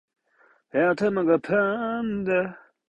[0.71, 2.55] 頭がパーン